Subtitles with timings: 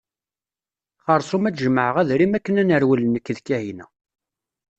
[1.05, 3.85] Xerṣum ad jemɛeɣ adrim akken ad nerwel nekk d Kahina.